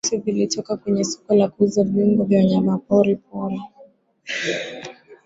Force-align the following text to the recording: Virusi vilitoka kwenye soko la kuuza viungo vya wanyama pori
Virusi 0.03 0.17
vilitoka 0.25 0.77
kwenye 0.77 1.03
soko 1.03 1.35
la 1.35 1.47
kuuza 1.47 1.83
viungo 1.83 2.23
vya 2.23 2.39
wanyama 2.39 2.77
pori 2.77 3.19